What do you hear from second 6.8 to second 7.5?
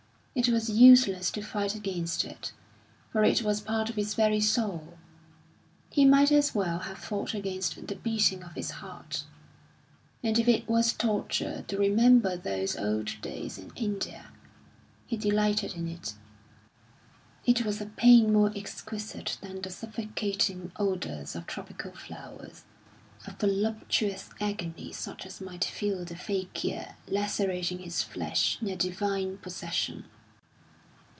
fought